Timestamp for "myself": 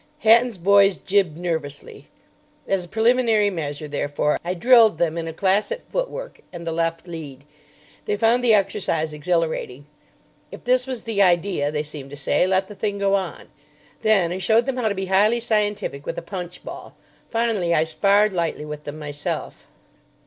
18.97-19.67